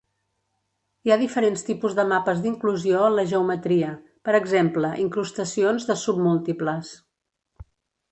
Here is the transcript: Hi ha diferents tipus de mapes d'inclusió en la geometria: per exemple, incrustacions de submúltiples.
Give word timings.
Hi 1.07 1.11
ha 1.11 1.17
diferents 1.23 1.63
tipus 1.65 1.97
de 1.99 2.05
mapes 2.11 2.39
d'inclusió 2.45 3.01
en 3.09 3.17
la 3.19 3.25
geometria: 3.33 3.91
per 4.29 4.35
exemple, 4.39 4.91
incrustacions 5.05 5.87
de 5.91 5.97
submúltiples. 6.05 6.91